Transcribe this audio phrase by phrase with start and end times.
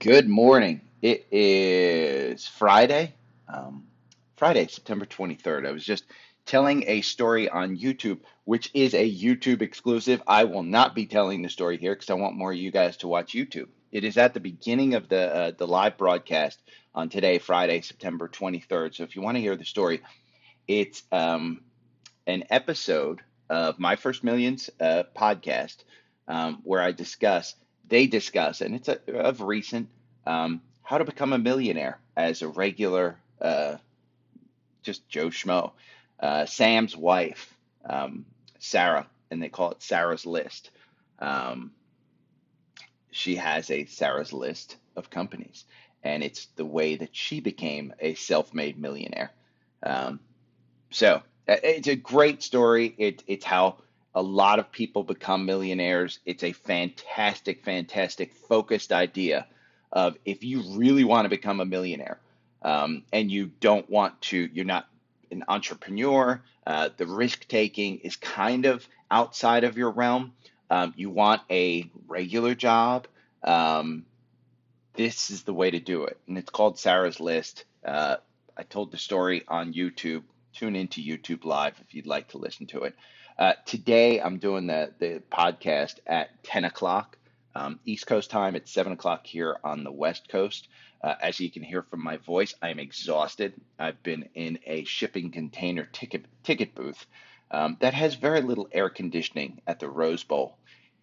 [0.00, 0.80] Good morning.
[1.02, 3.12] It is Friday,
[3.46, 3.84] um,
[4.34, 5.66] Friday, September 23rd.
[5.68, 6.04] I was just
[6.46, 10.22] telling a story on YouTube, which is a YouTube exclusive.
[10.26, 12.96] I will not be telling the story here because I want more of you guys
[12.98, 13.68] to watch YouTube.
[13.92, 16.62] It is at the beginning of the uh, the live broadcast
[16.94, 18.94] on today, Friday, September 23rd.
[18.94, 20.00] So if you want to hear the story,
[20.66, 21.60] it's um,
[22.26, 25.76] an episode of My First Millions uh, podcast
[26.26, 27.54] um, where I discuss,
[27.90, 29.88] they discuss, and it's a, of recent,
[30.26, 33.76] um, how to become a millionaire as a regular, uh,
[34.82, 35.72] just Joe Schmo.
[36.18, 37.54] Uh, Sam's wife,
[37.88, 38.26] um,
[38.58, 40.70] Sarah, and they call it Sarah's List.
[41.18, 41.72] Um,
[43.10, 45.64] she has a Sarah's List of companies,
[46.02, 49.30] and it's the way that she became a self-made millionaire.
[49.82, 50.20] Um,
[50.90, 52.94] so uh, it's a great story.
[52.98, 53.76] It, it's how
[54.14, 56.18] a lot of people become millionaires.
[56.26, 59.46] It's a fantastic, fantastic focused idea
[59.92, 62.20] of if you really want to become a millionaire
[62.62, 64.88] um, and you don't want to, you're not
[65.30, 70.32] an entrepreneur, uh, the risk taking is kind of outside of your realm.
[70.70, 73.06] Um, you want a regular job.
[73.42, 74.04] Um,
[74.94, 76.18] this is the way to do it.
[76.28, 77.64] And it's called Sarah's List.
[77.84, 78.16] Uh,
[78.56, 80.22] I told the story on YouTube.
[80.52, 82.94] Tune into YouTube Live if you'd like to listen to it.
[83.40, 87.16] Uh, today, I'm doing the, the podcast at 10 o'clock
[87.54, 88.54] um, East Coast time.
[88.54, 90.68] It's 7 o'clock here on the West Coast.
[91.02, 93.54] Uh, as you can hear from my voice, I am exhausted.
[93.78, 97.06] I've been in a shipping container ticket, ticket booth
[97.50, 100.58] um, that has very little air conditioning at the Rose Bowl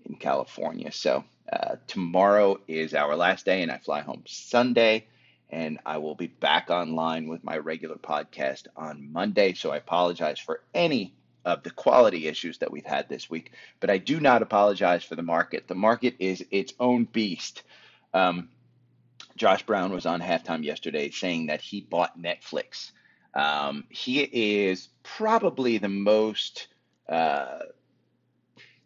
[0.05, 0.91] in California.
[0.91, 5.07] So, uh, tomorrow is our last day, and I fly home Sunday
[5.49, 9.53] and I will be back online with my regular podcast on Monday.
[9.53, 11.15] So I apologize for any
[11.45, 15.15] of the quality issues that we've had this week, but I do not apologize for
[15.15, 15.67] the market.
[15.67, 17.63] The market is its own beast.
[18.13, 18.49] Um,
[19.35, 22.91] Josh Brown was on halftime yesterday saying that he bought Netflix.
[23.33, 26.67] Um, he is probably the most
[27.07, 27.59] uh,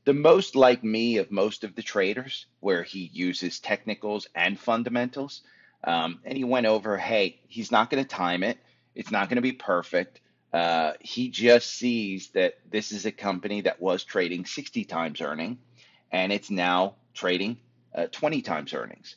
[0.04, 5.42] the most like me of most of the traders, where he uses technicals and fundamentals.
[5.84, 8.58] Um, and he went over, hey, he's not going to time it.
[8.96, 10.22] It's not going to be perfect.
[10.54, 15.58] Uh, he just sees that this is a company that was trading 60 times earning,
[16.12, 17.58] and it's now trading
[17.96, 19.16] uh, 20 times earnings.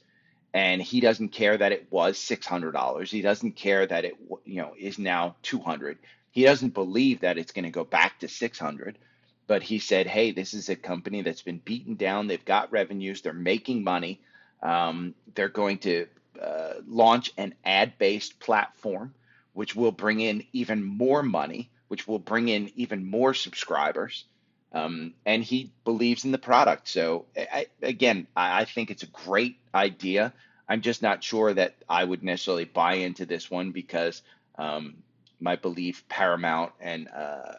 [0.52, 3.08] And he doesn't care that it was $600.
[3.08, 4.14] He doesn't care that it
[4.44, 5.98] you know is now 200.
[6.30, 8.98] He doesn't believe that it's going to go back to 600.
[9.46, 12.28] But he said, hey, this is a company that's been beaten down.
[12.28, 13.20] They've got revenues.
[13.20, 14.20] They're making money.
[14.62, 16.06] Um, they're going to
[16.40, 19.14] uh, launch an ad based platform
[19.54, 24.24] which will bring in even more money, which will bring in even more subscribers.
[24.72, 26.88] Um, and he believes in the product.
[26.88, 30.32] So, I, again, I, I think it's a great idea.
[30.68, 34.22] I'm just not sure that I would necessarily buy into this one because
[34.58, 34.96] um,
[35.40, 37.54] my belief Paramount and uh,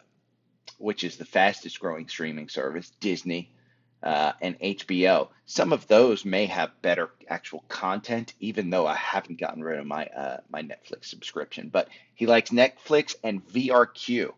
[0.78, 3.50] which is the fastest growing streaming service, Disney,
[4.06, 5.30] uh, and HBO.
[5.46, 9.86] Some of those may have better actual content, even though I haven't gotten rid of
[9.86, 11.70] my uh, my Netflix subscription.
[11.70, 14.32] But he likes Netflix and VRQ.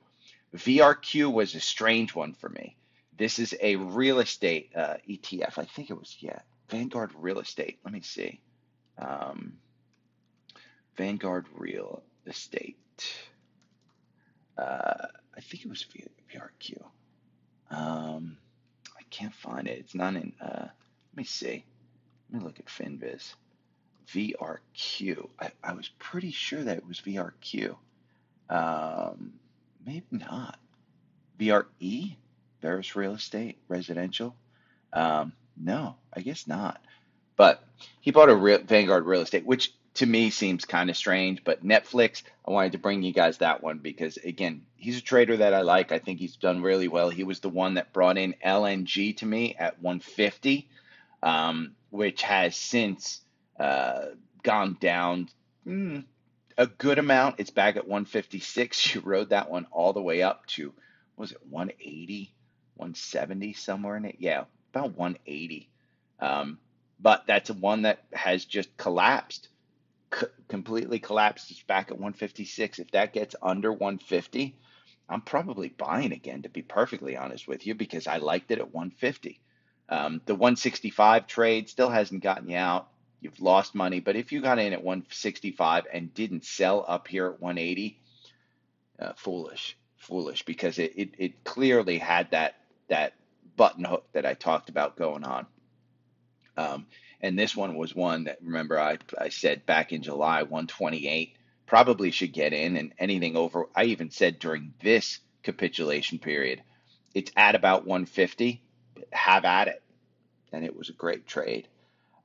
[0.57, 2.77] VRQ was a strange one for me.
[3.19, 5.59] This is a real estate uh, ETF.
[5.59, 6.41] I think it was yeah
[6.71, 7.79] Vanguard Real Estate.
[7.85, 8.41] Let me see.
[8.97, 9.59] Um,
[10.97, 12.79] Vanguard Real Estate.
[14.57, 15.85] Uh, I think it was
[16.33, 16.83] VRQ.
[17.71, 18.39] Um,
[19.11, 19.79] can't find it.
[19.79, 20.33] It's not in.
[20.41, 21.65] Uh, let me see.
[22.33, 23.35] Let me look at Finviz.
[24.13, 25.29] VRQ.
[25.41, 27.77] I, I was pretty sure that it was VRQ.
[28.49, 29.35] Um,
[29.85, 30.59] maybe not.
[31.39, 32.17] VRE.
[32.61, 34.35] Veris Real Estate Residential.
[34.93, 36.81] Um, no, I guess not.
[37.37, 37.63] But
[38.01, 41.43] he bought a real, Vanguard Real Estate, which to me seems kind of strange.
[41.45, 45.37] But Netflix, I wanted to bring you guys that one because again, he's a trader
[45.39, 45.93] that I like.
[45.93, 47.11] I think he's done really well.
[47.11, 50.69] He was the one that brought in LNG to me at 150,
[51.23, 53.21] um, which has since
[53.59, 54.07] uh,
[54.43, 55.29] gone down
[55.67, 56.05] mm,
[56.57, 57.37] a good amount.
[57.39, 58.95] It's back at 156.
[58.95, 60.73] You rode that one all the way up to
[61.17, 62.33] was it 180,
[62.77, 64.17] 170 somewhere in it?
[64.21, 65.69] Yeah, about 180.
[66.21, 66.59] Um,
[67.01, 69.49] but that's one that has just collapsed,
[70.15, 71.51] c- completely collapsed.
[71.51, 72.79] It's back at 156.
[72.79, 74.57] If that gets under 150,
[75.09, 78.73] I'm probably buying again, to be perfectly honest with you, because I liked it at
[78.75, 79.41] 150.
[79.89, 82.89] Um, the 165 trade still hasn't gotten you out.
[83.21, 87.27] You've lost money, but if you got in at 165 and didn't sell up here
[87.27, 87.99] at 180,
[89.01, 92.55] uh, foolish, foolish, because it, it it clearly had that
[92.89, 93.15] that
[93.57, 95.47] button hook that I talked about going on.
[96.57, 96.87] Um,
[97.21, 101.37] and this one was one that remember I I said back in July 128
[101.67, 106.63] probably should get in, and anything over I even said during this capitulation period,
[107.15, 108.63] it's at about 150.
[109.13, 109.83] Have at it,
[110.53, 111.69] and it was a great trade.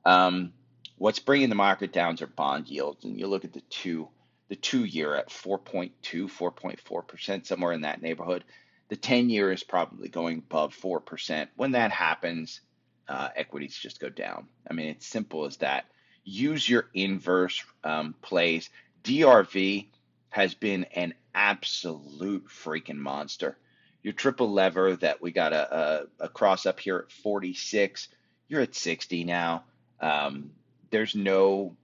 [0.04, 0.52] Um,
[0.96, 4.08] what's bringing the market down are bond yields, and you look at the two
[4.48, 8.44] the two year at 4.2, 4.4%, somewhere in that neighborhood.
[8.88, 11.48] The 10 year is probably going above 4%.
[11.56, 12.60] When that happens,
[13.08, 14.48] uh, equities just go down.
[14.68, 15.86] I mean, it's simple as that.
[16.24, 18.70] Use your inverse um, plays.
[19.02, 19.86] DRV
[20.30, 23.56] has been an absolute freaking monster.
[24.02, 28.08] Your triple lever that we got a, a, a cross up here at 46,
[28.48, 29.64] you're at 60 now.
[30.00, 30.50] Um,
[30.90, 31.76] there's no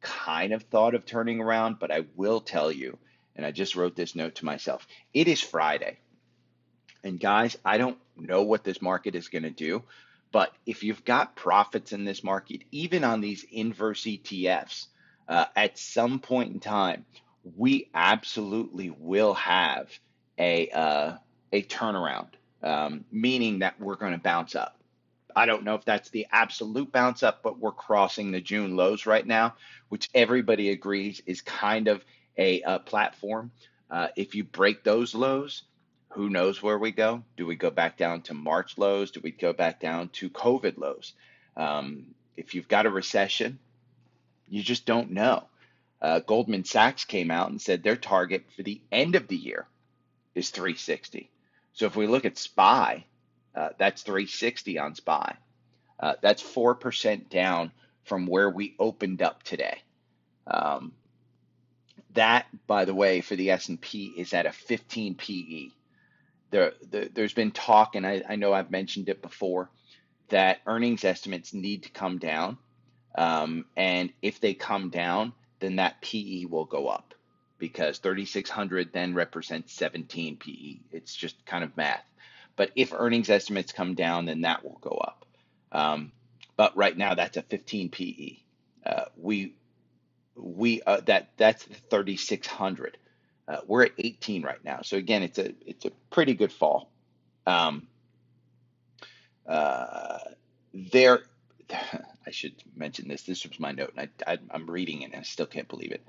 [0.00, 2.98] kind of thought of turning around, but I will tell you,
[3.34, 5.98] and I just wrote this note to myself it is Friday.
[7.02, 9.84] And guys, I don't know what this market is going to do,
[10.32, 14.86] but if you've got profits in this market, even on these inverse ETFs,
[15.28, 17.04] uh, at some point in time,
[17.56, 19.88] we absolutely will have
[20.38, 21.16] a uh,
[21.52, 22.28] a turnaround,
[22.62, 24.78] um, meaning that we're going to bounce up.
[25.34, 29.04] I don't know if that's the absolute bounce up, but we're crossing the June lows
[29.04, 29.54] right now,
[29.90, 32.04] which everybody agrees is kind of
[32.38, 33.50] a, a platform.
[33.90, 35.62] Uh, if you break those lows,
[36.16, 37.22] who knows where we go?
[37.36, 39.10] Do we go back down to March lows?
[39.10, 41.12] Do we go back down to COVID lows?
[41.58, 43.58] Um, if you've got a recession,
[44.48, 45.44] you just don't know.
[46.00, 49.66] Uh, Goldman Sachs came out and said their target for the end of the year
[50.34, 51.28] is 360.
[51.74, 53.04] So if we look at SPY,
[53.54, 55.36] uh, that's 360 on SPY.
[56.00, 57.72] Uh, that's 4% down
[58.04, 59.82] from where we opened up today.
[60.46, 60.92] Um,
[62.14, 65.68] that, by the way, for the S&P is at a 15 PE.
[66.50, 69.68] There, the, there's been talk, and I, I, know I've mentioned it before,
[70.28, 72.58] that earnings estimates need to come down.
[73.16, 77.14] Um, and if they come down, then that PE will go up
[77.58, 80.76] because 3,600 then represents 17 PE.
[80.92, 82.04] It's just kind of math.
[82.56, 85.26] But if earnings estimates come down, then that will go up.
[85.72, 86.12] Um,
[86.56, 88.36] but right now, that's a 15 PE.
[88.84, 89.54] Uh, we
[90.34, 92.98] we uh, that that's 3,600.
[93.48, 94.80] Uh, we're at 18 right now.
[94.82, 96.90] So again, it's a it's a pretty good fall.
[97.46, 97.86] Um,
[99.46, 100.18] uh,
[100.74, 101.20] there,
[101.70, 103.22] I should mention this.
[103.22, 106.04] This was my note, and I, am reading it, and I still can't believe it.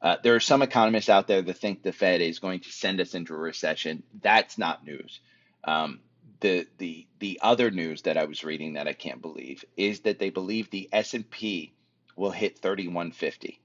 [0.00, 3.00] Uh, there are some economists out there that think the Fed is going to send
[3.00, 4.02] us into a recession.
[4.22, 5.20] That's not news.
[5.64, 6.00] Um,
[6.40, 10.18] the the the other news that I was reading that I can't believe is that
[10.18, 11.72] they believe the S and P
[12.16, 13.60] will hit 3150.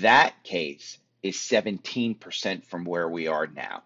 [0.00, 3.82] That case is 17% from where we are now.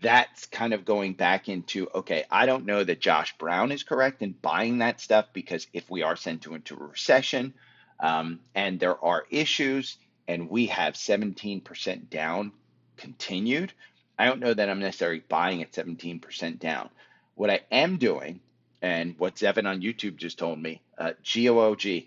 [0.00, 4.22] That's kind of going back into okay, I don't know that Josh Brown is correct
[4.22, 7.52] in buying that stuff because if we are sent to into a recession
[8.00, 12.52] um, and there are issues and we have 17% down
[12.96, 13.72] continued,
[14.18, 16.90] I don't know that I'm necessarily buying at 17% down.
[17.34, 18.40] What I am doing,
[18.80, 22.06] and what Evan on YouTube just told me, uh, GOOG,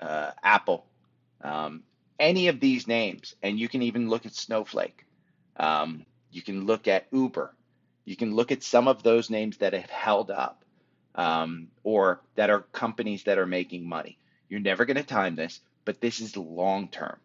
[0.00, 0.86] uh, Apple,
[1.42, 1.82] um,
[2.18, 5.04] any of these names, and you can even look at Snowflake.
[5.56, 7.54] Um, you can look at Uber.
[8.04, 10.64] You can look at some of those names that have held up
[11.14, 14.18] um, or that are companies that are making money.
[14.48, 17.16] You're never going to time this, but this is long term.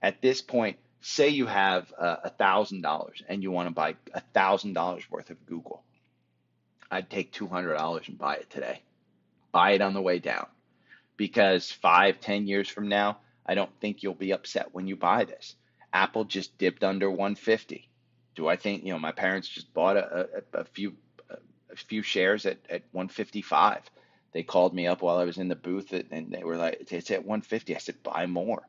[0.00, 4.20] At this point, say you have a thousand dollars and you want to buy a
[4.20, 5.82] thousand dollars worth of Google,
[6.90, 8.82] I'd take two hundred dollars and buy it today.
[9.50, 10.46] Buy it on the way down,
[11.16, 15.24] because five, ten years from now, I don't think you'll be upset when you buy
[15.24, 15.56] this.
[15.92, 17.88] Apple just dipped under 150.
[18.34, 20.94] Do I think you know my parents just bought a, a, a few
[21.70, 23.82] a few shares at, at 155?
[24.32, 27.10] They called me up while I was in the booth and they were like, "It's
[27.10, 28.68] at 150." I said, "Buy more."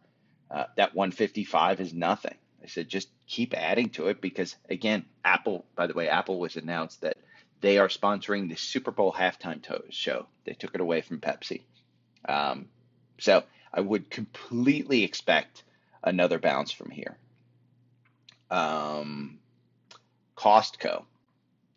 [0.49, 2.35] Uh, that 155 is nothing.
[2.63, 6.55] I said, just keep adding to it because, again, Apple, by the way, Apple was
[6.55, 7.17] announced that
[7.61, 10.27] they are sponsoring the Super Bowl halftime show.
[10.45, 11.61] They took it away from Pepsi.
[12.27, 12.67] Um,
[13.19, 15.63] so I would completely expect
[16.03, 17.17] another bounce from here.
[18.49, 19.39] Um,
[20.35, 21.03] Costco.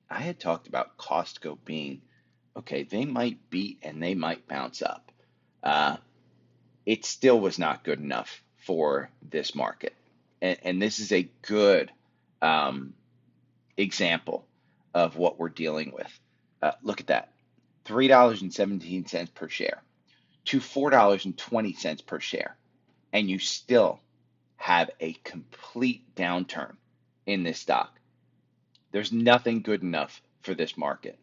[0.09, 2.03] I had talked about Costco being
[2.55, 5.11] okay, they might beat and they might bounce up.
[5.63, 5.97] Uh,
[6.85, 9.95] it still was not good enough for this market.
[10.41, 11.91] And, and this is a good
[12.43, 12.95] um,
[13.77, 14.47] example
[14.93, 16.21] of what we're dealing with.
[16.61, 17.33] Uh, look at that
[17.87, 19.83] $3.17 per share
[20.47, 22.57] to $4.20 per share.
[23.13, 24.01] And you still
[24.57, 26.77] have a complete downturn
[27.27, 27.99] in this stock.
[28.93, 31.19] There's nothing good enough for this market.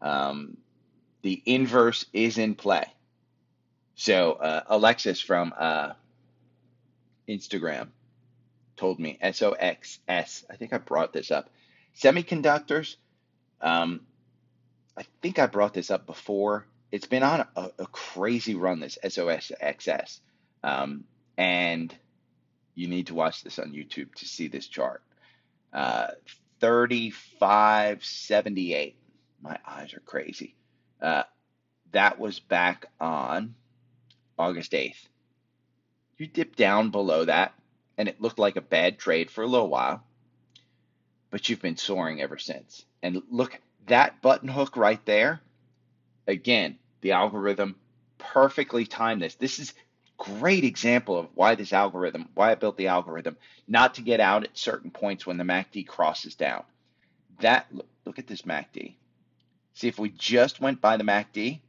[0.00, 0.56] Um,
[1.22, 2.84] the inverse is in play.
[3.94, 5.92] So uh, Alexis from uh,
[7.28, 7.88] Instagram
[8.76, 10.44] told me SOXS.
[10.48, 11.50] I think I brought this up.
[11.96, 12.96] Semiconductors.
[13.60, 14.02] Um,
[14.96, 16.66] I think I brought this up before.
[16.90, 18.80] It's been on a, a crazy run.
[18.80, 20.20] This SOXS,
[20.62, 21.04] um,
[21.36, 21.94] and
[22.74, 25.02] you need to watch this on YouTube to see this chart.
[25.72, 26.08] Uh,
[26.60, 28.96] 3578.
[29.42, 30.54] My eyes are crazy.
[31.00, 31.22] Uh,
[31.92, 33.54] that was back on
[34.38, 35.08] August 8th.
[36.16, 37.54] You dipped down below that,
[37.96, 40.02] and it looked like a bad trade for a little while,
[41.30, 42.84] but you've been soaring ever since.
[43.02, 45.40] And look, that button hook right there,
[46.28, 47.74] again, the algorithm
[48.18, 49.34] perfectly timed this.
[49.34, 49.74] This is
[50.18, 54.44] great example of why this algorithm, why I built the algorithm, not to get out
[54.44, 56.64] at certain points when the MACD crosses down.
[57.40, 58.94] That look, look at this MACD.
[59.74, 61.60] See, if we just went by the MACD,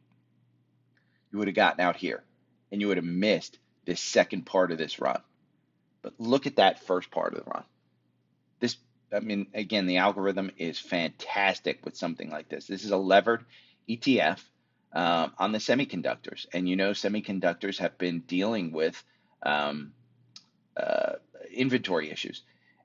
[1.31, 2.23] you would have gotten out here
[2.71, 5.21] and you would have missed this second part of this run.
[6.01, 7.63] But look at that first part of the run.
[8.59, 8.77] This,
[9.13, 12.65] I mean, again, the algorithm is fantastic with something like this.
[12.65, 13.45] This is a levered
[13.89, 14.39] ETF
[14.93, 16.45] um, on the semiconductors.
[16.53, 19.01] And you know, semiconductors have been dealing with
[19.43, 19.93] um,
[20.77, 21.13] uh,
[21.51, 22.43] inventory issues.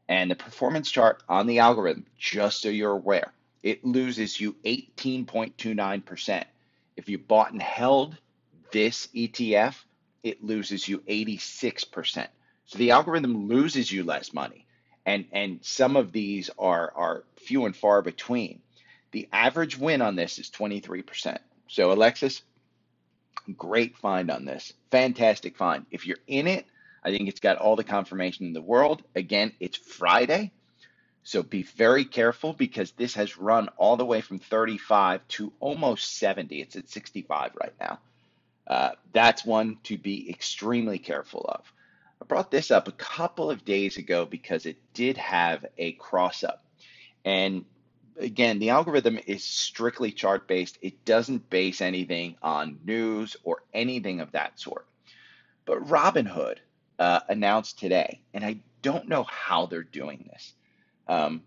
[0.08, 3.32] And the performance chart on the algorithm, just so you're aware,
[3.62, 6.44] it loses you 18.29%.
[6.96, 8.16] If you bought and held
[8.70, 9.74] this ETF,
[10.22, 12.28] it loses you 86%.
[12.66, 14.66] So the algorithm loses you less money.
[15.06, 18.60] And, and some of these are, are few and far between.
[19.14, 21.38] The average win on this is 23%.
[21.68, 22.42] So, Alexis,
[23.56, 24.72] great find on this.
[24.90, 25.86] Fantastic find.
[25.92, 26.66] If you're in it,
[27.04, 29.04] I think it's got all the confirmation in the world.
[29.14, 30.50] Again, it's Friday.
[31.22, 36.18] So be very careful because this has run all the way from 35 to almost
[36.18, 36.60] 70.
[36.60, 38.00] It's at 65 right now.
[38.66, 41.72] Uh, that's one to be extremely careful of.
[42.20, 46.42] I brought this up a couple of days ago because it did have a cross
[46.42, 46.64] up.
[47.24, 47.64] And
[48.18, 50.78] again, the algorithm is strictly chart based.
[50.82, 54.86] It doesn't base anything on news or anything of that sort.
[55.64, 56.58] But Robinhood
[56.98, 60.52] uh, announced today, and I don't know how they're doing this,
[61.08, 61.42] um,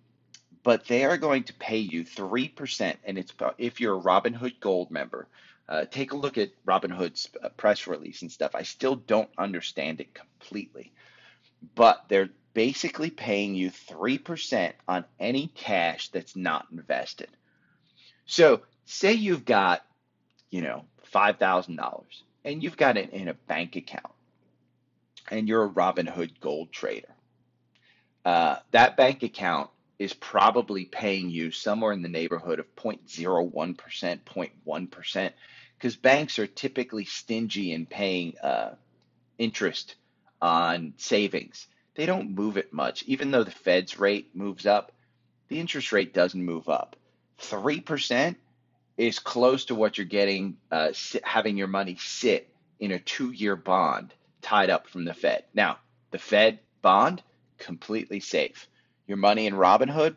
[0.64, 2.96] but they are going to pay you 3%.
[3.06, 5.28] And it's if you're a Robinhood Gold member,
[5.70, 8.56] uh, take a look at Robinhood's uh, press release and stuff.
[8.56, 10.94] I still don't understand it completely,
[11.76, 17.30] but they're basically paying you 3% on any cash that's not invested.
[18.26, 19.86] So, say you've got,
[20.50, 22.04] you know, $5,000
[22.44, 24.12] and you've got it in a bank account
[25.30, 27.14] and you're a Robinhood gold trader.
[28.26, 35.32] Uh, that bank account is probably paying you somewhere in the neighborhood of 0.01%, 0.1%,
[35.78, 38.72] because banks are typically stingy in paying uh,
[39.38, 39.94] interest
[40.42, 41.68] on savings
[41.98, 43.04] they don't move it much.
[43.04, 44.92] Even though the Fed's rate moves up,
[45.48, 46.96] the interest rate doesn't move up.
[47.42, 48.36] 3%
[48.98, 50.92] is close to what you're getting, uh,
[51.24, 52.50] having your money sit
[52.80, 54.14] in a two year bond
[54.44, 55.46] tied up from the Fed.
[55.56, 55.80] Now,
[56.12, 57.24] the Fed bond,
[57.58, 58.68] completely safe.
[59.08, 60.16] Your money in Robinhood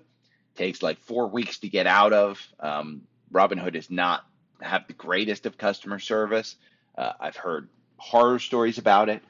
[0.57, 2.47] takes like four weeks to get out of.
[2.61, 4.27] Um, Robinhood is not
[4.61, 6.57] have the greatest of customer service.
[6.99, 9.23] Uh, I've heard horror stories about it,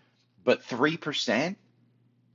[0.43, 1.55] but 3%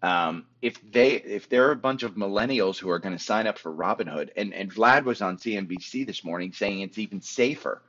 [0.05, 3.47] um, if they if there are a bunch of millennials who are going to sign
[3.47, 7.81] up for Robinhood, and and Vlad was on CNBC this morning saying it's even safer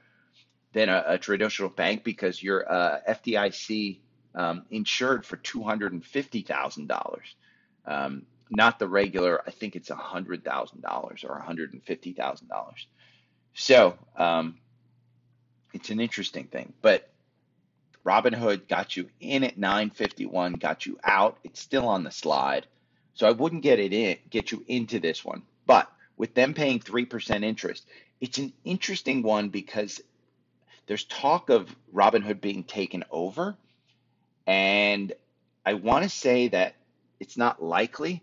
[0.72, 3.98] than a, a traditional bank because you're uh, FDIC
[4.34, 6.98] um, insured for two hundred and fifty thousand um,
[7.86, 9.42] dollars, not the regular.
[9.46, 12.86] I think it's hundred thousand dollars or hundred and fifty thousand dollars.
[13.52, 14.56] So um,
[15.74, 17.10] it's an interesting thing, but
[18.06, 21.38] Robinhood got you in at 951, got you out.
[21.42, 22.66] It's still on the slide.
[23.14, 25.42] So I wouldn't get it in, get you into this one.
[25.66, 27.84] But with them paying 3% interest,
[28.20, 30.00] it's an interesting one because
[30.86, 33.56] there's talk of Robinhood being taken over.
[34.46, 35.12] And
[35.64, 36.76] I want to say that
[37.18, 38.22] it's not likely,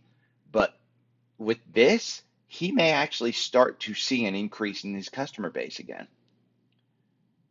[0.49, 0.73] but
[1.37, 6.07] with this, he may actually start to see an increase in his customer base again.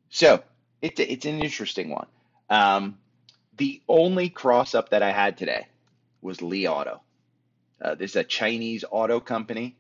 [0.09, 0.43] So
[0.81, 2.07] it's it's an interesting one.
[2.53, 2.99] Um,
[3.57, 5.69] the only cross up that I had today
[6.21, 7.01] was Li Auto.
[7.81, 9.75] Uh, this is a Chinese auto company.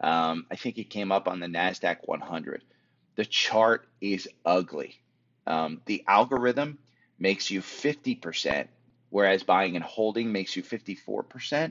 [0.00, 2.62] Um, I think it came up on the NASDAQ 100.
[3.14, 4.96] The chart is ugly.
[5.46, 6.78] Um, the algorithm
[7.16, 8.66] makes you 50%,
[9.10, 11.70] whereas buying and holding makes you 54%.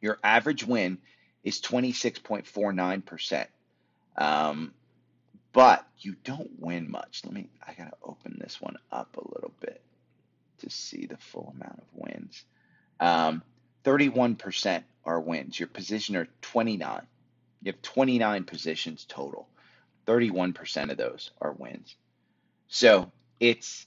[0.00, 0.98] Your average win
[1.42, 3.46] is 26.49%.
[4.16, 4.72] Um,
[5.52, 7.22] but you don't win much.
[7.24, 9.82] Let me, I got to open this one up a little bit
[10.58, 12.44] to see the full amount of wins.
[13.00, 13.42] Um,
[13.84, 15.58] 31% are wins.
[15.58, 17.02] Your position are 29.
[17.62, 19.48] You have 29 positions total.
[20.06, 21.94] 31% of those are wins.
[22.68, 23.86] So it's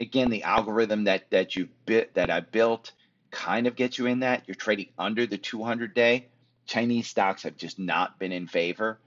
[0.00, 2.92] again the algorithm that that you bit that I built
[3.30, 4.44] kind of gets you in that.
[4.46, 6.28] You're trading under the 200 day.
[6.66, 8.98] Chinese stocks have just not been in favor.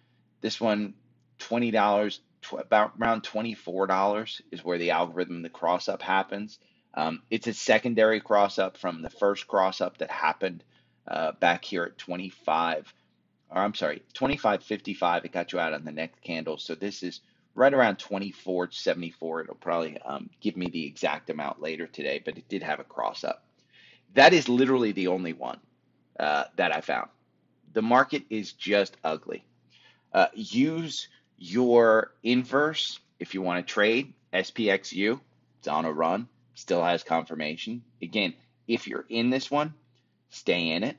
[0.41, 0.93] This one,
[1.39, 2.21] twenty dollars,
[2.57, 6.59] about around twenty four dollars is where the algorithm, the cross up happens.
[6.95, 10.63] Um, it's a secondary cross up from the first cross up that happened
[11.07, 12.93] uh, back here at 25,
[13.51, 15.25] or I'm sorry, 25.55.
[15.25, 16.57] It got you out on the next candle.
[16.57, 17.21] So this is
[17.55, 19.43] right around 24.74.
[19.43, 22.85] It'll probably um, give me the exact amount later today, but it did have a
[22.85, 23.45] cross up.
[24.15, 25.59] That is literally the only one
[26.19, 27.09] uh, that I found.
[27.73, 29.45] The market is just ugly.
[30.13, 34.13] Uh, use your inverse if you want to trade.
[34.33, 35.19] SPXU,
[35.59, 37.83] it's on a run still has confirmation.
[38.01, 38.33] Again,
[38.67, 39.73] if you're in this one,
[40.29, 40.97] stay in it.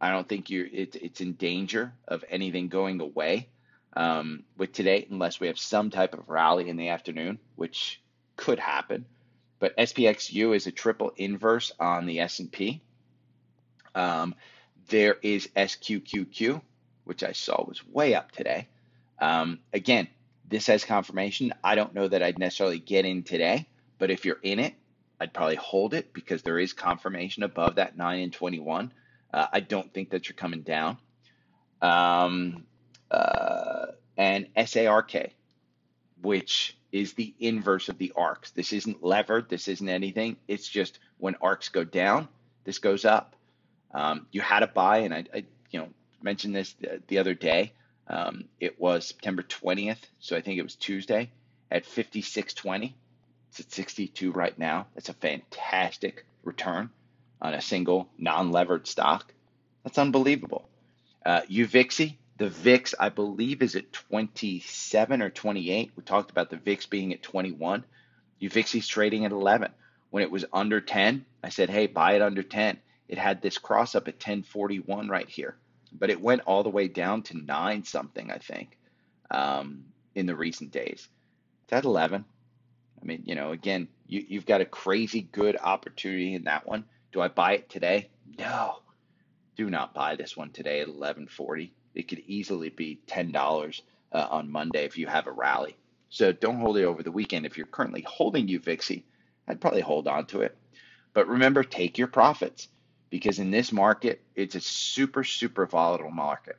[0.00, 3.48] I don't think you're it, it's in danger of anything going away
[3.94, 8.00] um, with today, unless we have some type of rally in the afternoon, which
[8.36, 9.06] could happen.
[9.58, 12.82] But SPXU is a triple inverse on the S&P.
[13.94, 14.34] Um,
[14.88, 16.60] there is SQQQ,
[17.04, 18.66] which I saw was way up today.
[19.22, 20.08] Um, again,
[20.48, 21.54] this has confirmation.
[21.62, 24.74] I don't know that I'd necessarily get in today, but if you're in it,
[25.20, 28.92] I'd probably hold it because there is confirmation above that 9 and 21.
[29.32, 30.98] Uh, I don't think that you're coming down.
[31.80, 32.64] Um,
[33.12, 35.30] uh, and SARK,
[36.20, 38.50] which is the inverse of the arcs.
[38.50, 39.48] This isn't levered.
[39.48, 40.36] This isn't anything.
[40.48, 42.26] It's just when arcs go down,
[42.64, 43.36] this goes up.
[43.94, 45.88] Um, you had a buy, and I, I, you know,
[46.22, 47.72] mentioned this the, the other day.
[48.08, 51.30] Um, it was September 20th, so I think it was Tuesday
[51.70, 52.92] at 56.20.
[53.50, 54.86] It's at 62 right now.
[54.94, 56.90] That's a fantastic return
[57.40, 59.32] on a single non-levered stock.
[59.84, 60.68] That's unbelievable.
[61.24, 65.92] Uh, UVXY, the VIX, I believe, is at 27 or 28.
[65.96, 67.84] We talked about the VIX being at 21.
[68.40, 69.70] UVXY's trading at 11.
[70.10, 72.78] When it was under 10, I said, hey, buy it under 10.
[73.08, 75.56] It had this cross up at 1041 right here,
[75.98, 78.78] but it went all the way down to 9 something, I think,
[79.30, 81.08] um, in the recent days.
[81.64, 82.24] It's at 11.
[83.00, 86.84] I mean, you know, again, you, you've got a crazy good opportunity in that one.
[87.12, 88.10] Do I buy it today?
[88.38, 88.78] No.
[89.56, 91.72] Do not buy this one today at 1140.
[91.94, 93.80] It could easily be $10
[94.12, 95.76] uh, on Monday if you have a rally.
[96.08, 97.46] So don't hold it over the weekend.
[97.46, 99.02] If you're currently holding UVXY,
[99.48, 100.56] I'd probably hold on to it.
[101.14, 102.68] But remember, take your profits
[103.12, 106.56] because in this market, it's a super, super volatile market.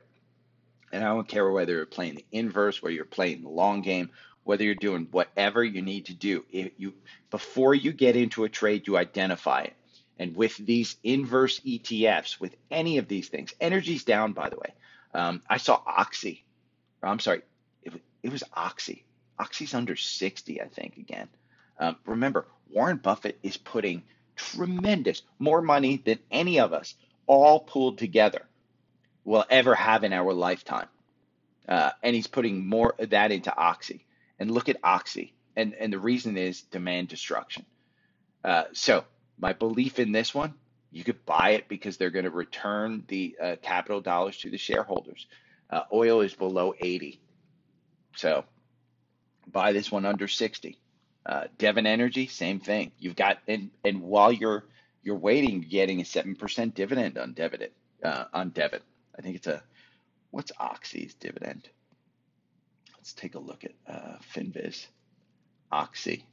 [0.92, 4.10] And I don't care whether you're playing the inverse, whether you're playing the long game,
[4.44, 6.44] whether you're doing whatever you need to do.
[6.52, 6.94] If you
[7.28, 9.74] before you get into a trade you identify it.
[10.16, 14.74] And with these inverse etfs with any of these things energy's down by the way.
[15.12, 16.44] Um, i saw oxy.
[17.02, 17.42] I'm sorry
[17.82, 19.04] it, it, was oxy.
[19.40, 21.26] Oxy's under 60 i think again.
[21.80, 24.04] Um, remember warren buffett is putting
[24.36, 26.94] tremendous more money than any of us
[27.26, 28.42] all pulled together
[29.24, 30.88] will ever have in our lifetime
[31.68, 34.04] uh, and he's putting more of that into oxy
[34.38, 35.34] and look at Oxy.
[35.56, 37.64] And, and the reason is demand destruction.
[38.44, 39.04] Uh, so
[39.38, 40.54] my belief in this one,
[40.90, 44.58] you could buy it because they're going to return the uh, capital dollars to the
[44.58, 45.26] shareholders.
[45.70, 47.20] Uh, oil is below 80.
[48.16, 48.44] So
[49.46, 50.78] buy this one under 60.
[51.26, 52.92] Uh, Devon Energy, same thing.
[52.98, 54.64] You've got and and while you're
[55.02, 58.82] you're waiting, you're getting a seven percent dividend on dividend uh, on debit.
[59.18, 59.62] I think it's a
[60.30, 61.68] what's Oxy's dividend?
[62.96, 64.86] Let's take a look at uh, FinViz,
[65.70, 66.26] Oxy.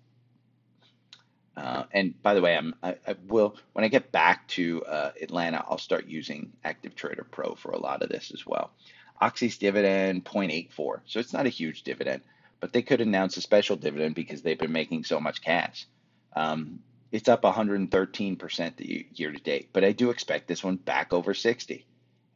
[1.55, 5.11] Uh, and by the way, I'm, I, I, will when I get back to uh,
[5.21, 8.71] Atlanta, I'll start using Active Trader Pro for a lot of this as well.
[9.19, 12.21] Oxy's dividend 0.84, so it's not a huge dividend,
[12.61, 15.87] but they could announce a special dividend because they've been making so much cash.
[16.33, 16.79] Um,
[17.11, 21.33] it's up 113% the year to date, but I do expect this one back over
[21.33, 21.85] 60.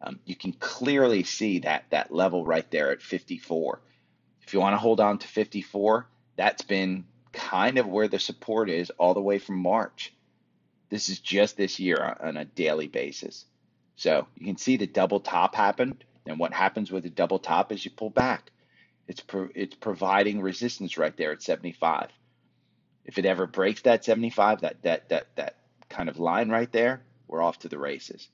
[0.02, 3.80] Um, you can clearly see that that level right there at 54
[4.46, 8.70] if you want to hold on to 54, That's been kind of where the support
[8.70, 10.14] is all the way from March.
[10.90, 13.46] This is just this year on a daily basis.
[13.96, 16.04] So you can see the double top happened.
[16.26, 18.52] And what happens with a double top is you pull back.
[19.08, 22.10] It's, pro- it's providing resistance right there at 75.
[23.06, 25.58] If it ever breaks that 75, that, that, that, that
[25.90, 28.28] kind of line right there, we're off to the races.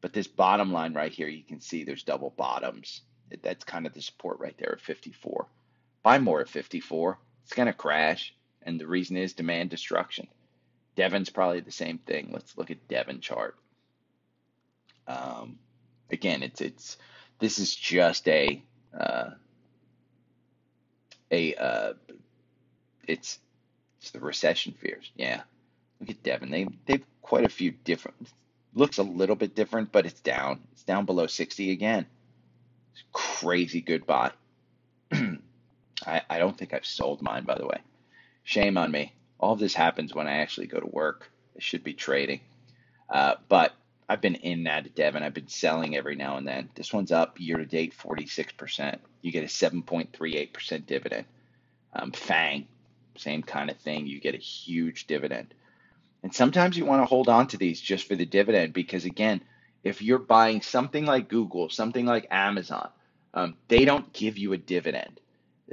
[0.00, 3.00] But this bottom line right here, you can see there's double bottoms.
[3.42, 5.46] That's kind of the support right there at 54.
[6.02, 7.18] Buy more at 54.
[7.44, 8.34] It's going to crash.
[8.62, 10.28] And the reason is demand destruction.
[10.94, 12.30] Devon's probably the same thing.
[12.32, 13.56] Let's look at Devon chart.
[15.06, 15.58] Um,
[16.10, 16.96] again, it's it's
[17.38, 18.62] this is just a
[18.98, 19.30] uh,
[21.30, 21.92] a uh,
[23.06, 23.38] it's
[24.00, 25.10] it's the recession fears.
[25.16, 25.42] Yeah,
[26.00, 26.50] look at Devon.
[26.50, 28.28] They they've quite a few different.
[28.74, 30.60] Looks a little bit different, but it's down.
[30.72, 32.06] It's down below 60 again.
[32.92, 34.32] It's crazy good buy.
[35.12, 37.80] I, I don't think I've sold mine, by the way.
[38.44, 39.12] Shame on me.
[39.40, 41.30] All this happens when I actually go to work.
[41.56, 42.40] I should be trading.
[43.08, 43.72] Uh, but
[44.08, 45.22] I've been in that Devon.
[45.22, 46.70] I've been selling every now and then.
[46.74, 48.98] This one's up year to date 46%.
[49.20, 51.26] You get a 7.38% dividend.
[51.92, 52.66] Um, Fang,
[53.16, 54.06] same kind of thing.
[54.06, 55.52] You get a huge dividend.
[56.22, 59.42] And sometimes you want to hold on to these just for the dividend because, again,
[59.84, 62.88] if you're buying something like Google, something like Amazon,
[63.34, 65.20] um, they don't give you a dividend.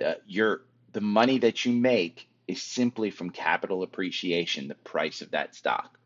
[0.03, 5.31] Uh, your the money that you make is simply from capital appreciation, the price of
[5.31, 5.97] that stock.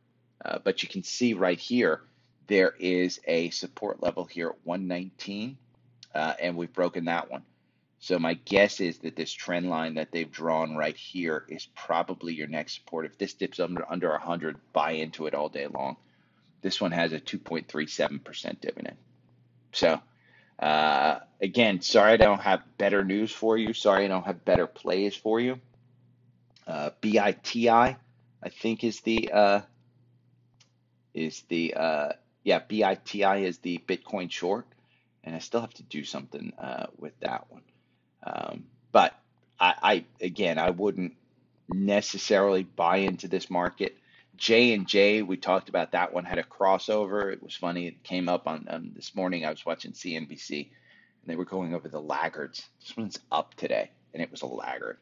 [0.44, 2.02] Uh, but you can see right here,
[2.50, 5.58] there is a support level here at 119,
[6.14, 7.44] uh, and we've broken that one.
[8.00, 12.34] So my guess is that this trend line that they've drawn right here is probably
[12.34, 13.06] your next support.
[13.06, 15.98] If this dips under under 100, buy into it all day long.
[16.62, 18.98] This one has a 2.37% dividend.
[19.72, 20.02] So
[20.58, 23.74] uh, again, sorry I don't have better news for you.
[23.74, 25.60] Sorry I don't have better plays for you.
[26.66, 29.62] Uh, BITI, I think is the uh,
[31.14, 32.10] is the uh,
[32.50, 34.66] yeah BITI is the Bitcoin short,
[35.24, 37.62] and I still have to do something uh, with that one.
[38.24, 39.14] Um, but
[39.60, 41.14] I, I again, I wouldn't
[41.72, 43.98] necessarily buy into this market.
[44.36, 47.32] J and J, we talked about that one had a crossover.
[47.32, 47.86] It was funny.
[47.86, 49.46] It came up on um, this morning.
[49.46, 50.70] I was watching CNBC,
[51.22, 52.68] and they were going over the laggards.
[52.80, 54.98] This one's up today, and it was a laggard,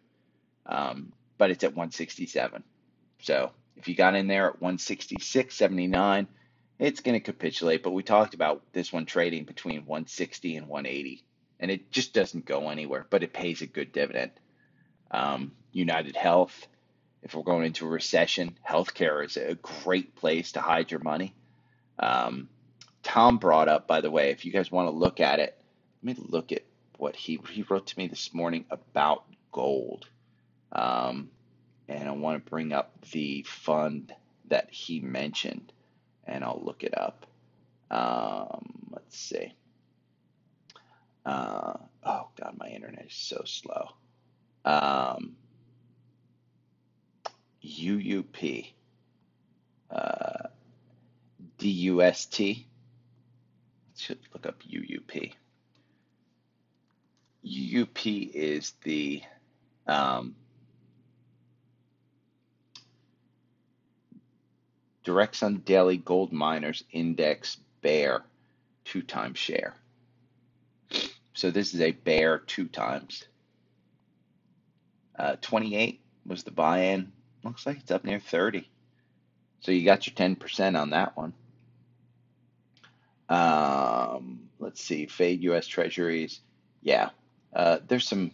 [0.66, 2.62] um, but it's at 167.
[3.22, 6.28] So if you got in there at 166.79,
[6.80, 7.84] it's going to capitulate.
[7.84, 11.24] But we talked about this one trading between 160 and 180
[11.60, 14.32] and it just doesn't go anywhere, but it pays a good dividend.
[15.12, 16.68] Um, United Health,
[17.24, 21.34] if we're going into a recession, healthcare is a great place to hide your money.
[21.98, 22.50] Um,
[23.04, 25.60] Tom brought up, by the way, if you guys want to look at it,
[26.04, 26.64] let me look at
[26.98, 30.08] what he he wrote to me this morning about gold,
[30.72, 31.30] um,
[31.88, 34.14] and I want to bring up the fund
[34.50, 35.72] that he mentioned,
[36.28, 37.26] and I'll look it up.
[37.90, 39.54] Um, let's see.
[41.26, 43.90] Uh, oh God, my internet is so slow.
[44.66, 45.36] Um,
[47.64, 48.74] UUP,
[49.92, 50.48] uh,
[51.58, 52.66] DUST.
[53.98, 55.34] Should look up UUP.
[57.46, 59.24] UUP is the
[59.88, 60.36] um,
[65.08, 68.24] Direxion Daily Gold Miners Index Bear
[68.84, 69.74] two times share.
[71.34, 73.24] So this is a bear two times.
[75.18, 77.12] Uh, 28 was the buy-in.
[77.44, 78.70] Looks like it's up near 30.
[79.62, 81.34] So you got your 10% on that one.
[83.30, 85.68] Um, let's see, fade U.S.
[85.68, 86.42] Treasuries.
[86.82, 87.10] Yeah,
[87.54, 88.32] uh, there's some.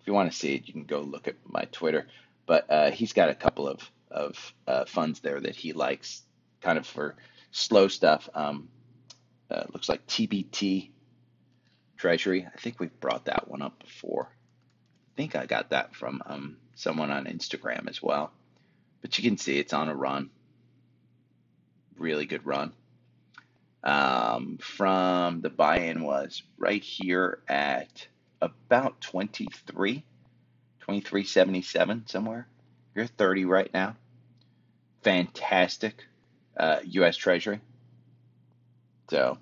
[0.00, 2.06] If you want to see it, you can go look at my Twitter.
[2.46, 6.22] But uh, he's got a couple of of uh, funds there that he likes,
[6.60, 7.16] kind of for
[7.50, 8.28] slow stuff.
[8.34, 8.68] Um,
[9.50, 10.90] uh, looks like TBT
[11.96, 12.46] Treasury.
[12.46, 14.28] I think we've brought that one up before.
[14.30, 18.32] I think I got that from um, someone on Instagram as well.
[19.02, 20.30] But you can see it's on a run.
[21.96, 22.72] Really good run.
[23.84, 28.06] Um, from the buy in was right here at
[28.40, 30.04] about 23,
[30.80, 32.46] 2377 somewhere.
[32.94, 33.96] You're 30 right now.
[35.02, 36.04] Fantastic
[36.56, 37.16] uh, U.S.
[37.16, 37.60] Treasury.
[39.10, 39.38] So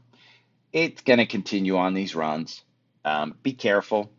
[0.72, 2.62] it's going to continue on these runs.
[3.04, 4.10] Um, be careful.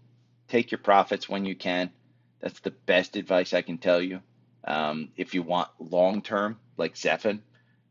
[0.47, 1.91] Take your profits when you can.
[2.41, 4.21] That's the best advice I can tell you.
[4.63, 7.39] Um, if you want long term, like Zephin,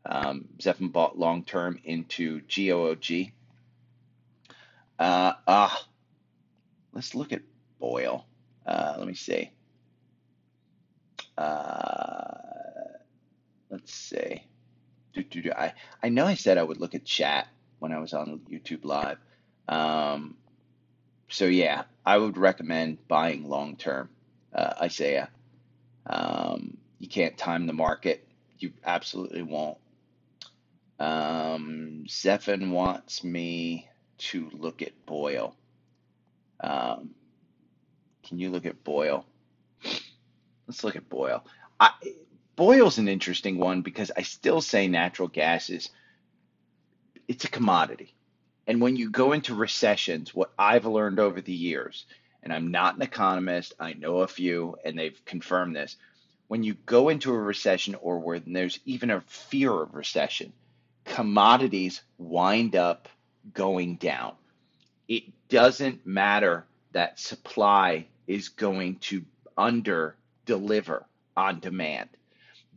[0.05, 3.31] um, Zephin bought long term into GOOG.
[4.99, 5.75] Uh, uh,
[6.93, 7.41] let's look at
[7.79, 8.25] BOIL.
[8.65, 9.51] Uh, let me see.
[13.71, 14.43] Let's see.
[15.13, 15.53] Do, do, do.
[15.53, 17.47] I, I know I said I would look at chat
[17.79, 19.17] when I was on YouTube Live.
[19.69, 20.35] Um,
[21.29, 24.09] so yeah, I would recommend buying long term,
[24.53, 25.29] uh, Isaiah.
[26.07, 28.27] Um, you can't time the market.
[28.59, 29.79] You absolutely won't.
[30.99, 35.55] Um, Zephan wants me to look at BOIL.
[36.59, 37.11] Um,
[38.23, 39.25] can you look at BOIL?
[40.67, 41.43] Let's look at BOIL.
[41.79, 41.91] I,
[42.61, 45.89] BOIL's an interesting one because I still say natural gas is
[47.27, 48.13] it's a commodity.
[48.67, 52.05] And when you go into recessions, what I've learned over the years,
[52.43, 55.97] and I'm not an economist, I know a few, and they've confirmed this.
[56.49, 60.53] When you go into a recession or when there's even a fear of recession,
[61.03, 63.09] commodities wind up
[63.55, 64.35] going down.
[65.07, 69.25] It doesn't matter that supply is going to
[69.57, 72.09] under deliver on demand.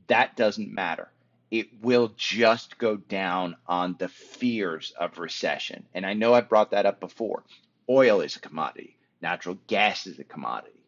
[0.06, 1.10] That doesn't matter.
[1.50, 5.86] It will just go down on the fears of recession.
[5.94, 7.44] And I know I brought that up before.
[7.88, 10.80] Oil is a commodity, natural gas is a commodity,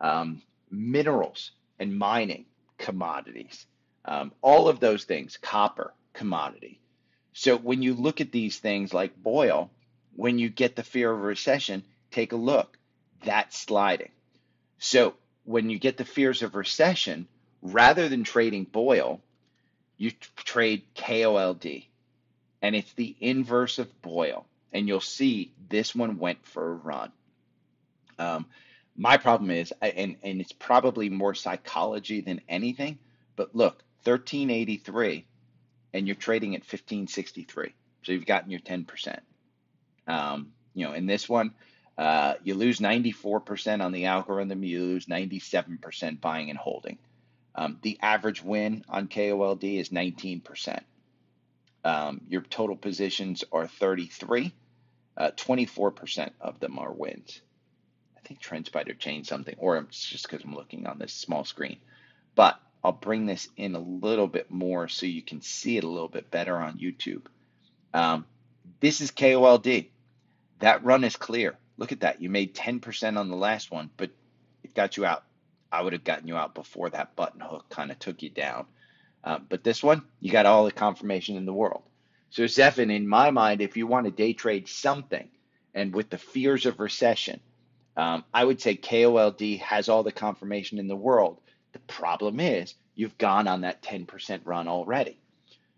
[0.00, 2.44] um, minerals and mining,
[2.78, 3.66] commodities.
[4.04, 6.80] Um, all of those things, copper, commodity.
[7.32, 9.70] So when you look at these things like BOIL,
[10.14, 12.78] when you get the fear of recession, take a look.
[13.24, 14.10] That's sliding.
[14.78, 17.28] So when you get the fears of recession,
[17.62, 19.20] rather than trading BOIL,
[19.96, 21.86] you trade KOLD.
[22.60, 24.44] And it's the inverse of BOIL.
[24.72, 27.12] And you'll see this one went for a run.
[28.18, 28.46] Um,
[28.96, 32.98] my problem is, and, and it's probably more psychology than anything,
[33.36, 35.24] but look, 1383
[35.94, 37.74] and you're trading at 1563.
[38.02, 39.18] So you've gotten your 10%.
[40.06, 41.54] Um, you know, in this one,
[41.96, 46.98] uh, you lose 94% on the algorithm, you lose 97% buying and holding.
[47.54, 50.80] Um, the average win on KOLD is 19%.
[51.84, 54.52] Um, your total positions are 33.
[55.16, 57.40] Uh, 24% of them are wins.
[58.16, 61.78] I think TrendSpider changed something, or it's just because I'm looking on this small screen.
[62.34, 65.88] But I'll bring this in a little bit more so you can see it a
[65.88, 67.26] little bit better on YouTube.
[67.92, 68.24] Um,
[68.80, 69.88] this is KOLD.
[70.60, 71.56] That run is clear.
[71.76, 72.22] Look at that.
[72.22, 74.10] You made 10% on the last one, but
[74.62, 75.24] it got you out.
[75.72, 78.66] I would have gotten you out before that button hook kind of took you down.
[79.24, 81.82] Uh, but this one, you got all the confirmation in the world.
[82.30, 85.28] So, Zephan, in my mind, if you want to day trade something,
[85.74, 87.40] and with the fears of recession,
[87.96, 91.40] um, I would say KOLD has all the confirmation in the world.
[91.72, 95.18] The problem is you've gone on that 10% run already.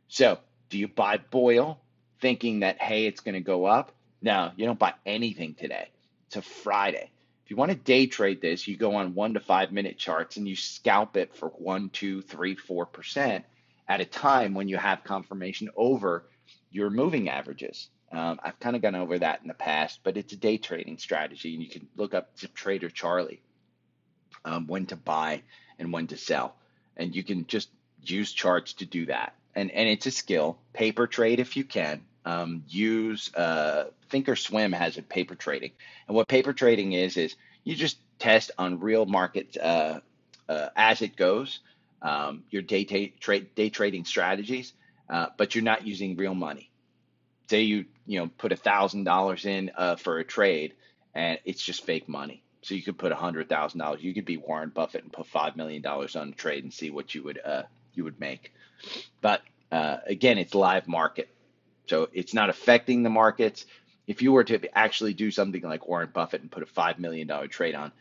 [0.08, 0.38] So,
[0.70, 1.78] do you buy BOIL
[2.20, 3.92] thinking that, hey, it's going to go up?
[4.22, 5.88] No, you don't buy anything today.
[6.26, 7.10] It's a Friday.
[7.44, 10.38] If you want to day trade this, you go on one to five minute charts
[10.38, 13.44] and you scalp it for one, two, three, four percent
[13.86, 16.24] at a time when you have confirmation over
[16.70, 17.90] your moving averages.
[18.10, 20.98] Um, I've kind of gone over that in the past, but it's a day trading
[20.98, 23.42] strategy, and you can look up Trader Charlie
[24.44, 25.42] um, when to buy
[25.78, 26.54] and when to sell,
[26.96, 27.68] and you can just
[28.02, 29.34] use charts to do that.
[29.54, 30.58] And and it's a skill.
[30.72, 35.72] Paper trade if you can um, use uh, Thinkorswim has a paper trading,
[36.08, 40.00] and what paper trading is is you just test on real market uh,
[40.48, 41.60] uh, as it goes
[42.02, 44.72] um, your day trade day trading strategies,
[45.10, 46.70] uh, but you're not using real money.
[47.50, 50.74] Say you you know put a thousand dollars in uh, for a trade,
[51.14, 52.42] and it's just fake money.
[52.62, 54.02] So you could put a hundred thousand dollars.
[54.02, 56.90] You could be Warren Buffett and put five million dollars on a trade and see
[56.90, 58.52] what you would uh, you would make.
[59.20, 61.28] But again, it's live market.
[61.86, 63.66] So it's not affecting the markets.
[64.06, 67.28] If you were to actually do something like Warren Buffett and put a $5 million
[67.48, 67.92] trade on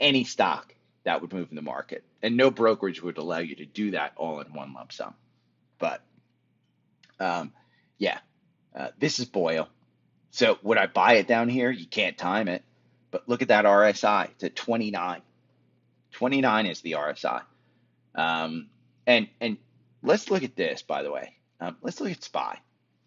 [0.00, 2.04] any stock, that would move in the market.
[2.22, 5.14] And no brokerage would allow you to do that all in one lump sum.
[5.78, 6.02] But
[7.20, 7.52] um,
[7.98, 8.18] yeah,
[8.74, 9.68] uh, this is BOIL.
[10.30, 11.70] So would I buy it down here?
[11.70, 12.62] You can't time it.
[13.10, 14.30] But look at that RSI.
[14.32, 15.22] It's at 29.
[16.12, 17.42] 29 is the RSI.
[18.14, 18.66] Um,
[19.06, 19.58] and and
[20.02, 21.34] let's look at this, by the way.
[21.60, 22.58] Um, let's look at SPY.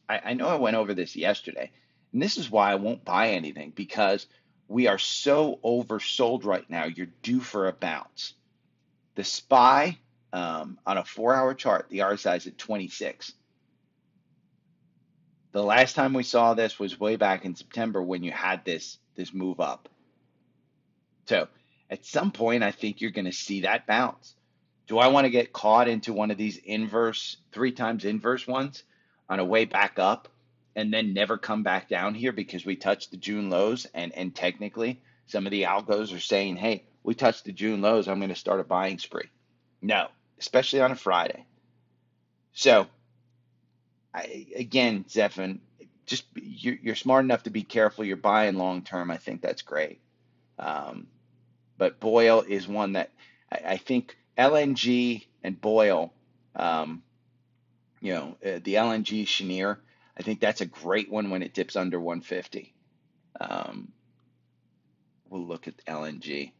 [0.09, 1.71] I, I know I went over this yesterday,
[2.11, 4.25] and this is why I won't buy anything because
[4.67, 6.85] we are so oversold right now.
[6.85, 8.33] You're due for a bounce.
[9.15, 9.97] The SPY
[10.33, 13.33] um, on a four hour chart, the RSI is at 26.
[15.51, 18.97] The last time we saw this was way back in September when you had this
[19.15, 19.89] this move up.
[21.25, 21.47] So
[21.89, 24.35] at some point, I think you're going to see that bounce.
[24.87, 28.83] Do I want to get caught into one of these inverse, three times inverse ones?
[29.29, 30.27] On a way back up
[30.75, 34.33] and then never come back down here because we touched the June lows and and
[34.33, 38.29] technically some of the algos are saying, "Hey, we touched the June lows, I'm going
[38.29, 39.29] to start a buying spree."
[39.81, 40.07] No,
[40.39, 41.45] especially on a Friday.
[42.53, 42.87] So,
[44.13, 45.59] I, again, Zephan,
[46.05, 48.03] just you're, you're smart enough to be careful.
[48.03, 49.11] You're buying long term.
[49.11, 50.01] I think that's great.
[50.57, 51.07] Um,
[51.77, 53.11] but BOIL is one that
[53.51, 56.11] I, I think LNG and BOIL,
[56.55, 57.03] um,
[58.01, 59.79] you know, uh, the LNG Cheniere,
[60.17, 62.73] I think that's a great one when it dips under 150.
[63.39, 63.91] Um,
[65.29, 66.51] we'll look at LNG.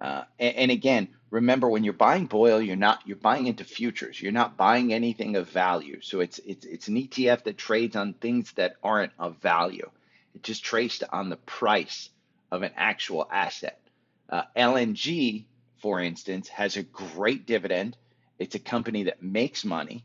[0.00, 4.20] Uh, and, and again, remember when you're buying BOIL, you're not you're buying into futures.
[4.20, 6.00] You're not buying anything of value.
[6.02, 9.90] So it's it's it's an ETF that trades on things that aren't of value.
[10.34, 12.10] It just trades on the price
[12.50, 13.80] of an actual asset.
[14.28, 15.44] Uh, LNG,
[15.78, 17.96] for instance, has a great dividend.
[18.38, 20.04] It's a company that makes money,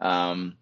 [0.00, 0.56] um,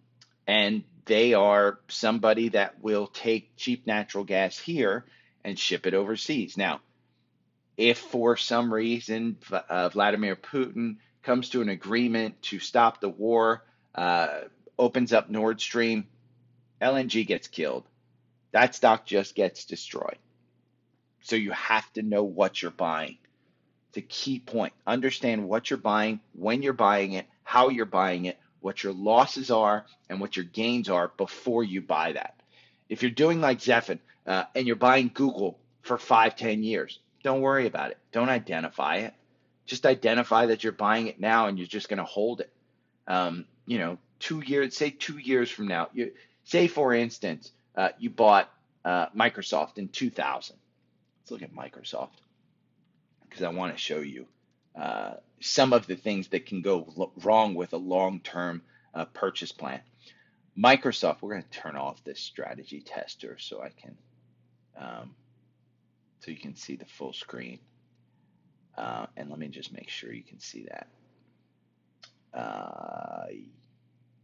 [0.47, 5.05] and they are somebody that will take cheap natural gas here
[5.45, 6.57] and ship it overseas.
[6.57, 6.81] Now,
[7.77, 13.65] if for some reason uh, Vladimir Putin comes to an agreement to stop the war,
[13.95, 14.41] uh,
[14.79, 16.07] opens up Nord Stream,
[16.81, 17.85] LNG gets killed.
[18.53, 20.19] That stock just gets destroyed.
[21.23, 23.19] So you have to know what you're buying.
[23.97, 24.75] A key point.
[24.87, 29.49] Understand what you're buying, when you're buying it, how you're buying it, what your losses
[29.49, 32.35] are, and what your gains are before you buy that.
[32.89, 37.43] If you're doing like Zephan uh, and you're buying Google for five, ten years, don't
[37.43, 37.99] worry about it.
[38.11, 39.15] Don't identify it.
[39.67, 42.53] Just identify that you're buying it now and you're just going to hold it.
[43.07, 46.11] Um, you know, two years, say two years from now, you
[46.43, 48.53] say for instance, uh, you bought
[48.85, 50.57] uh, Microsoft in 2000.
[51.21, 52.19] Let's look at Microsoft
[53.29, 54.27] because I want to show you
[54.77, 58.63] uh, some of the things that can go wrong with a long-term
[58.95, 59.81] uh, purchase plan.
[60.59, 63.97] Microsoft, we're going to turn off this strategy tester so I can
[64.79, 65.15] um,
[66.21, 67.59] so you can see the full screen.
[68.77, 70.89] Uh, and let me just make sure you can see that.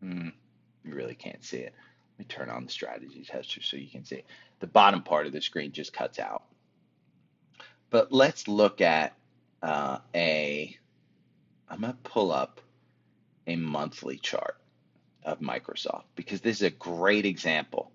[0.04, 0.32] Mm,
[0.84, 1.72] you really can't see it.
[2.12, 4.24] Let me turn on the strategy tester so you can see.
[4.60, 6.42] The bottom part of the screen just cuts out.
[7.90, 9.14] But let's look at
[9.62, 10.76] uh, a,
[11.68, 12.60] I'm to pull up
[13.46, 14.56] a monthly chart
[15.24, 17.92] of Microsoft because this is a great example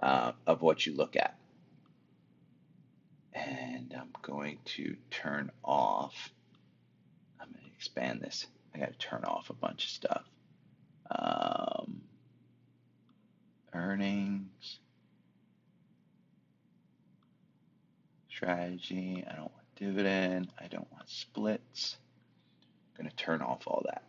[0.00, 1.36] uh, of what you look at
[3.34, 6.14] and I'm going to turn off.
[7.40, 8.46] I'm to expand this.
[8.74, 10.24] I got to turn off a bunch of stuff.
[11.10, 12.02] Um,
[13.74, 14.78] earnings,
[18.30, 19.24] strategy.
[19.28, 20.48] I don't dividend.
[20.58, 21.96] I don't want splits.
[22.96, 24.04] I'm going to turn off all that.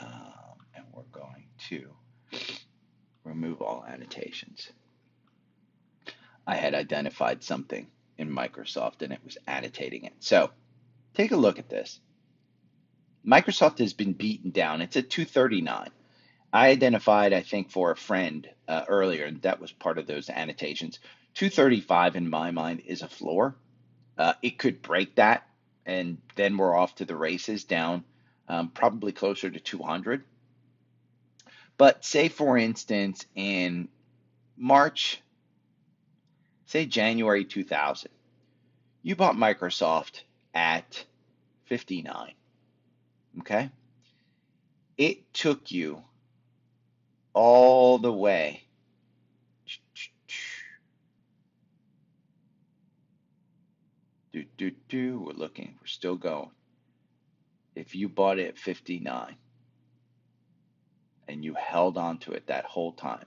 [0.00, 1.88] Um, and we're going to
[3.24, 4.70] remove all annotations.
[6.46, 7.86] I had identified something
[8.18, 10.14] in Microsoft and it was annotating it.
[10.20, 10.50] So
[11.14, 12.00] take a look at this.
[13.26, 14.80] Microsoft has been beaten down.
[14.80, 15.90] It's at 239.
[16.52, 20.28] I identified, I think, for a friend uh, earlier, and that was part of those
[20.28, 20.98] annotations.
[21.34, 23.56] 235 in my mind is a floor.
[24.18, 25.46] Uh, it could break that,
[25.86, 28.04] and then we're off to the races down
[28.48, 30.24] um, probably closer to 200.
[31.78, 33.88] But say, for instance, in
[34.56, 35.22] March,
[36.66, 38.10] say January 2000,
[39.02, 40.22] you bought Microsoft
[40.54, 41.04] at
[41.64, 42.34] 59.
[43.40, 43.70] Okay?
[44.98, 46.02] It took you
[47.34, 48.62] all the way
[54.32, 56.50] do do do we're looking we're still going
[57.74, 59.36] if you bought it at 59
[61.28, 63.24] and you held on to it that whole time.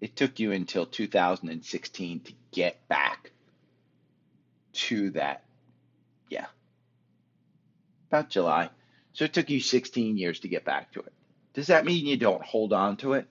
[0.00, 3.32] It took you until 2016 to get back
[4.72, 5.44] to that.
[6.28, 6.46] Yeah.
[8.10, 8.70] About July.
[9.12, 11.12] So it took you 16 years to get back to it.
[11.58, 13.26] Does that mean you don't hold on to it?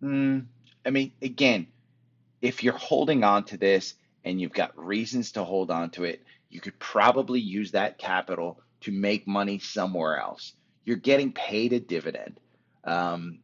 [0.00, 0.40] Hmm.
[0.84, 1.66] I mean, again,
[2.42, 6.22] if you're holding on to this and you've got reasons to hold on to it,
[6.50, 10.52] you could probably use that capital to make money somewhere else
[10.84, 12.38] you're getting paid a dividend.
[12.84, 13.38] Um,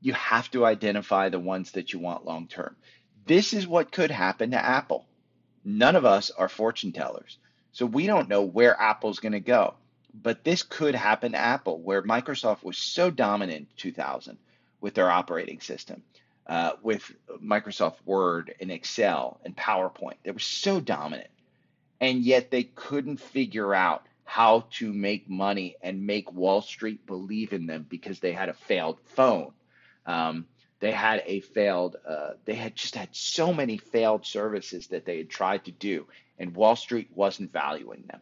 [0.00, 2.76] you have to identify the ones that you want long term.
[3.26, 5.06] This is what could happen to Apple.
[5.64, 7.38] None of us are fortune tellers.
[7.72, 9.74] So we don't know where Apple's going to go.
[10.14, 14.38] But this could happen to Apple, where Microsoft was so dominant in 2000
[14.80, 16.02] with their operating system,
[16.46, 20.16] uh, with Microsoft Word and Excel and PowerPoint.
[20.22, 21.30] They were so dominant.
[22.00, 27.52] And yet they couldn't figure out how to make money and make Wall Street believe
[27.52, 29.52] in them because they had a failed phone.
[30.06, 30.46] Um,
[30.78, 35.18] they had a failed, uh, they had just had so many failed services that they
[35.18, 36.06] had tried to do,
[36.38, 38.20] and Wall Street wasn't valuing them.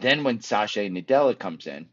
[0.00, 1.86] Then when Satya Nadella comes in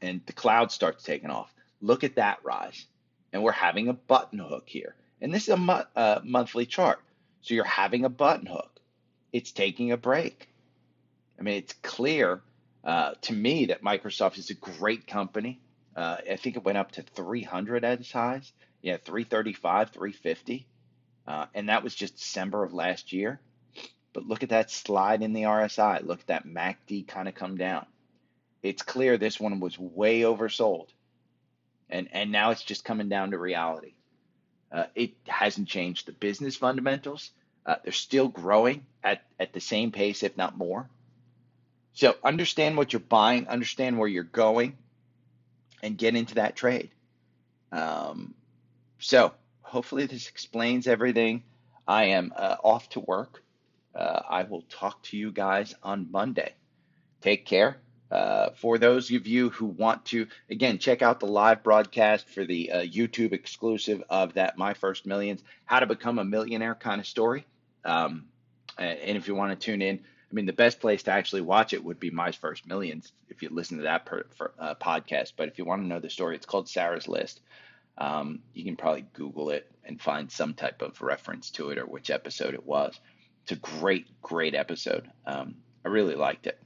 [0.00, 2.86] and the cloud starts taking off, look at that rise.
[3.32, 4.94] And we're having a button hook here.
[5.20, 7.00] And this is a mo- uh, monthly chart.
[7.42, 8.80] So you're having a button hook.
[9.32, 10.48] It's taking a break.
[11.38, 12.40] I mean, it's clear
[12.84, 15.60] uh, to me that Microsoft is a great company.
[15.96, 18.52] Uh, I think it went up to 300 at its highs.
[18.82, 20.66] Yeah, 335, 350.
[21.26, 23.40] Uh, and that was just December of last year.
[24.14, 26.06] But look at that slide in the RSI.
[26.06, 27.84] Look at that MACD kind of come down.
[28.62, 30.88] It's clear this one was way oversold.
[31.90, 33.92] And, and now it's just coming down to reality.
[34.72, 37.30] Uh, it hasn't changed the business fundamentals.
[37.66, 40.88] Uh, they're still growing at, at the same pace, if not more.
[41.92, 44.76] So understand what you're buying, understand where you're going,
[45.82, 46.90] and get into that trade.
[47.70, 48.34] Um,
[48.98, 51.42] so hopefully this explains everything.
[51.86, 53.43] I am uh, off to work.
[53.94, 56.54] Uh, I will talk to you guys on Monday.
[57.20, 57.78] Take care.
[58.10, 62.44] Uh, for those of you who want to, again, check out the live broadcast for
[62.44, 67.00] the uh, YouTube exclusive of that My First Millions, how to become a millionaire kind
[67.00, 67.46] of story.
[67.84, 68.26] Um,
[68.78, 71.72] and if you want to tune in, I mean, the best place to actually watch
[71.72, 75.32] it would be My First Millions if you listen to that per, for, uh, podcast.
[75.36, 77.40] But if you want to know the story, it's called Sarah's List.
[77.96, 81.86] Um, you can probably Google it and find some type of reference to it or
[81.86, 82.98] which episode it was.
[83.44, 85.10] It's a great, great episode.
[85.26, 86.58] Um, I really liked it.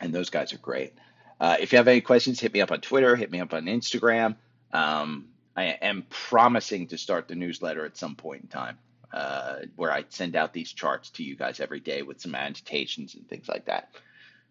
[0.00, 0.94] And those guys are great.
[1.40, 3.64] Uh, if you have any questions, hit me up on Twitter, hit me up on
[3.64, 4.36] Instagram.
[4.72, 8.78] Um, I am promising to start the newsletter at some point in time
[9.12, 13.14] uh, where I send out these charts to you guys every day with some annotations
[13.14, 13.90] and things like that.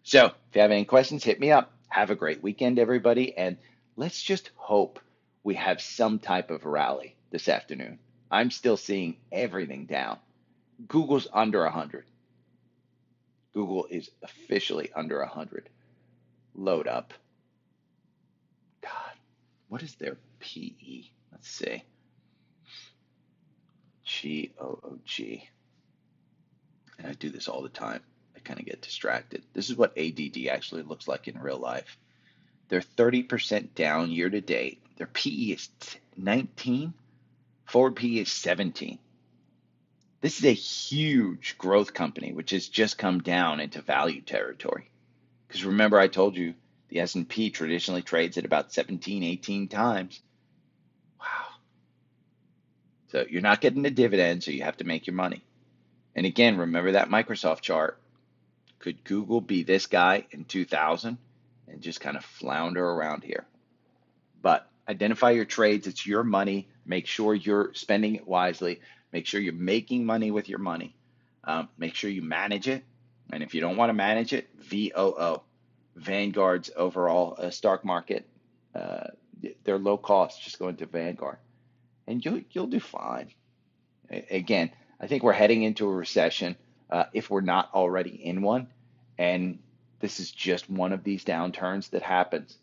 [0.02, 1.72] So if you have any questions, hit me up.
[1.88, 3.36] Have a great weekend, everybody.
[3.36, 3.56] And
[3.96, 4.98] let's just hope
[5.44, 7.98] we have some type of rally this afternoon.
[8.30, 10.18] I'm still seeing everything down.
[10.86, 12.04] Google's under 100.
[13.52, 15.68] Google is officially under 100.
[16.54, 17.14] Load up.
[18.80, 19.12] God,
[19.68, 21.04] what is their PE?
[21.32, 21.84] Let's see.
[24.04, 25.48] G O O G.
[26.98, 28.02] And I do this all the time.
[28.36, 29.42] I kind of get distracted.
[29.52, 31.96] This is what ADD actually looks like in real life.
[32.68, 34.82] They're 30% down year to date.
[34.96, 35.68] Their PE is
[36.16, 36.94] 19.
[37.64, 38.98] Forward PE is 17.
[40.20, 44.90] This is a huge growth company which has just come down into value territory.
[45.48, 46.54] Because remember I told you
[46.88, 50.20] the S&P traditionally trades at about 17, 18 times.
[51.18, 51.54] Wow.
[53.08, 55.42] So you're not getting a dividend, so you have to make your money.
[56.14, 57.98] And again, remember that Microsoft chart.
[58.78, 61.18] Could Google be this guy in 2000
[61.68, 63.46] and just kind of flounder around here?
[64.42, 65.86] But identify your trades.
[65.86, 66.68] It's your money.
[66.84, 68.80] Make sure you're spending it wisely.
[69.12, 70.94] Make sure you're making money with your money.
[71.44, 72.84] Um, make sure you manage it.
[73.32, 75.40] And if you don't want to manage it, VOO,
[75.96, 78.28] Vanguard's overall uh, stock market,
[78.74, 79.08] uh,
[79.64, 80.42] they're low cost.
[80.42, 81.38] Just go into Vanguard
[82.10, 83.28] and you'll you'll do fine.
[84.10, 86.56] Again, I think we're heading into a recession
[86.90, 88.66] uh, if we're not already in one,
[89.16, 89.60] and
[90.00, 92.58] this is just one of these downturns that happens.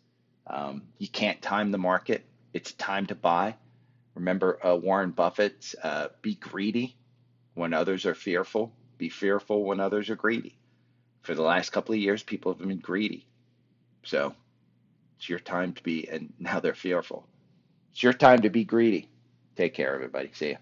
[0.46, 3.56] Um, you can't time the market; it's time to buy.
[4.18, 6.96] Remember uh, Warren Buffett's uh, "Be greedy
[7.54, 10.58] when others are fearful, be fearful when others are greedy."
[11.22, 13.26] For the last couple of years, people have been greedy,
[14.04, 14.34] so
[15.18, 17.26] it's your time to be, and now they're fearful.
[17.92, 19.08] It's your time to be greedy.
[19.56, 20.30] Take care, everybody.
[20.32, 20.56] See ya.